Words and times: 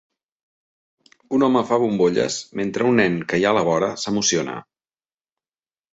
Un 1.37 1.45
home 1.49 1.61
fa 1.71 1.77
bombolles, 1.83 2.39
mentre 2.61 2.89
un 2.93 2.97
nen 3.03 3.19
que 3.33 3.41
hi 3.41 3.45
ha 3.49 3.53
a 3.55 3.59
la 3.59 3.67
vora 3.71 3.91
s'emociona. 4.05 4.57